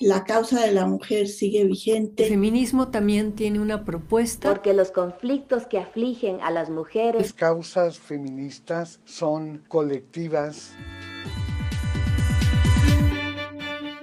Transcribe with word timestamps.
la 0.00 0.24
causa 0.24 0.60
de 0.60 0.72
la 0.72 0.86
mujer 0.86 1.26
sigue 1.26 1.64
vigente. 1.64 2.24
El 2.24 2.30
feminismo 2.30 2.88
también 2.88 3.32
tiene 3.32 3.58
una 3.58 3.84
propuesta. 3.84 4.48
Porque 4.48 4.72
los 4.72 4.90
conflictos 4.90 5.66
que 5.66 5.78
afligen 5.78 6.40
a 6.40 6.50
las 6.50 6.70
mujeres. 6.70 7.20
Las 7.20 7.32
causas 7.32 7.98
feministas 7.98 9.00
son 9.04 9.64
colectivas. 9.68 10.72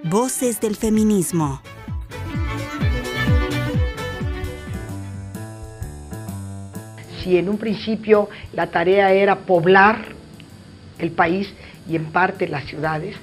Voces 0.03 0.59
del 0.59 0.75
feminismo. 0.75 1.61
Si 7.23 7.37
en 7.37 7.49
un 7.49 7.57
principio 7.57 8.29
la 8.53 8.69
tarea 8.69 9.11
era 9.13 9.45
poblar 9.45 10.13
el 10.99 11.11
país 11.11 11.47
y 11.89 11.95
en 11.95 12.11
parte 12.11 12.47
las 12.47 12.65
ciudades, 12.65 13.15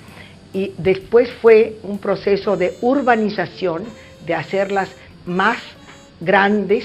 y 0.53 0.73
después 0.79 1.30
fue 1.41 1.79
un 1.82 1.98
proceso 1.98 2.57
de 2.57 2.77
urbanización, 2.80 3.84
de 4.27 4.34
hacerlas 4.34 4.91
más 5.27 5.59
grandes 6.20 6.84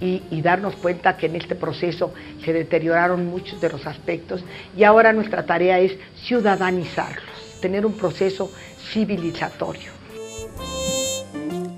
y, 0.00 0.40
darnos 0.42 0.76
cuenta 0.76 1.16
que 1.16 1.26
en 1.26 1.36
este 1.36 1.56
proceso 1.56 2.14
se 2.44 2.52
deterioraron 2.52 3.26
muchos 3.26 3.60
de 3.60 3.68
los 3.68 3.86
aspectos 3.86 4.44
y 4.76 4.84
ahora 4.84 5.12
nuestra 5.12 5.44
tarea 5.44 5.80
es 5.80 5.96
ciudadanizarlos, 6.24 7.60
tener 7.60 7.84
un 7.84 7.94
proceso 7.94 8.50
civilizatorio. 8.92 9.90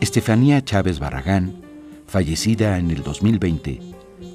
Estefanía 0.00 0.62
Chávez 0.62 0.98
Barragán, 0.98 1.62
fallecida 2.06 2.78
en 2.78 2.90
el 2.90 3.02
2020, 3.02 3.80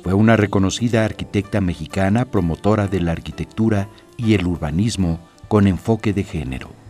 fue 0.04 0.14
una 0.14 0.36
reconocida 0.36 1.06
arquitecta 1.06 1.62
mexicana 1.62 2.26
promotora 2.26 2.88
de 2.88 3.02
la 3.02 3.12
arquitectura 3.12 3.88
y 4.18 4.34
el 4.34 4.48
urbanismo 4.48 5.20
con 5.48 5.68
enfoque 5.68 6.14
de 6.14 6.24
género. 6.24 6.85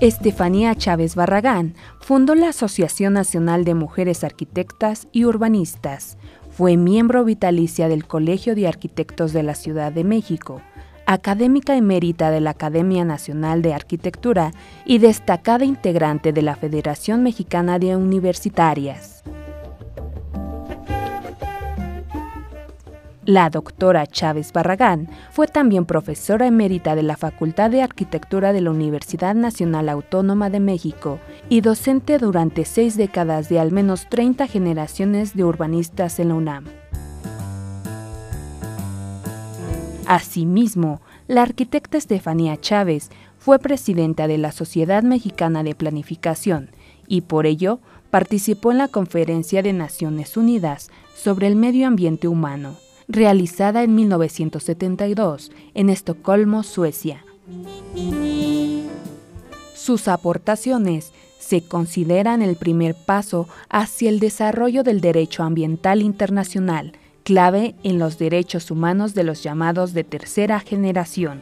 Estefanía 0.00 0.76
Chávez 0.76 1.16
Barragán 1.16 1.74
fundó 1.98 2.36
la 2.36 2.50
Asociación 2.50 3.14
Nacional 3.14 3.64
de 3.64 3.74
Mujeres 3.74 4.22
Arquitectas 4.22 5.08
y 5.10 5.24
Urbanistas. 5.24 6.18
Fue 6.50 6.76
miembro 6.76 7.24
vitalicia 7.24 7.88
del 7.88 8.06
Colegio 8.06 8.54
de 8.54 8.68
Arquitectos 8.68 9.32
de 9.32 9.42
la 9.42 9.56
Ciudad 9.56 9.90
de 9.90 10.04
México, 10.04 10.62
académica 11.04 11.74
emérita 11.74 12.30
de 12.30 12.40
la 12.40 12.50
Academia 12.50 13.04
Nacional 13.04 13.60
de 13.60 13.74
Arquitectura 13.74 14.52
y 14.84 14.98
destacada 14.98 15.64
integrante 15.64 16.32
de 16.32 16.42
la 16.42 16.54
Federación 16.54 17.24
Mexicana 17.24 17.80
de 17.80 17.96
Universitarias. 17.96 19.24
La 23.28 23.50
doctora 23.50 24.06
Chávez 24.06 24.54
Barragán 24.54 25.06
fue 25.32 25.48
también 25.48 25.84
profesora 25.84 26.46
emérita 26.46 26.94
de 26.94 27.02
la 27.02 27.14
Facultad 27.14 27.70
de 27.70 27.82
Arquitectura 27.82 28.54
de 28.54 28.62
la 28.62 28.70
Universidad 28.70 29.34
Nacional 29.34 29.90
Autónoma 29.90 30.48
de 30.48 30.60
México 30.60 31.18
y 31.50 31.60
docente 31.60 32.16
durante 32.16 32.64
seis 32.64 32.96
décadas 32.96 33.50
de 33.50 33.60
al 33.60 33.70
menos 33.70 34.08
30 34.08 34.46
generaciones 34.46 35.36
de 35.36 35.44
urbanistas 35.44 36.18
en 36.20 36.28
la 36.28 36.34
UNAM. 36.36 36.64
Asimismo, 40.06 41.02
la 41.26 41.42
arquitecta 41.42 41.98
Estefanía 41.98 42.56
Chávez 42.58 43.10
fue 43.38 43.58
presidenta 43.58 44.26
de 44.26 44.38
la 44.38 44.52
Sociedad 44.52 45.02
Mexicana 45.02 45.62
de 45.62 45.74
Planificación 45.74 46.70
y 47.06 47.20
por 47.20 47.44
ello 47.44 47.78
participó 48.08 48.72
en 48.72 48.78
la 48.78 48.88
Conferencia 48.88 49.60
de 49.60 49.74
Naciones 49.74 50.38
Unidas 50.38 50.90
sobre 51.14 51.46
el 51.46 51.56
Medio 51.56 51.86
Ambiente 51.86 52.26
Humano 52.26 52.87
realizada 53.08 53.82
en 53.82 53.94
1972 53.94 55.50
en 55.74 55.88
Estocolmo, 55.88 56.62
Suecia. 56.62 57.24
Sus 59.74 60.08
aportaciones 60.08 61.12
se 61.38 61.62
consideran 61.62 62.42
el 62.42 62.56
primer 62.56 62.94
paso 62.94 63.48
hacia 63.70 64.10
el 64.10 64.20
desarrollo 64.20 64.82
del 64.82 65.00
derecho 65.00 65.42
ambiental 65.42 66.02
internacional, 66.02 66.92
clave 67.24 67.74
en 67.82 67.98
los 67.98 68.18
derechos 68.18 68.70
humanos 68.70 69.14
de 69.14 69.24
los 69.24 69.42
llamados 69.42 69.94
de 69.94 70.04
tercera 70.04 70.60
generación. 70.60 71.40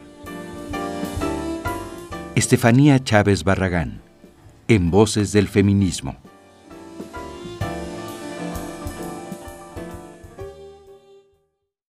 Estefanía 2.35 3.03
Chávez 3.03 3.43
Barragán, 3.43 4.01
en 4.67 4.91
Voces 4.91 5.33
del 5.33 5.47
Feminismo. 5.47 6.15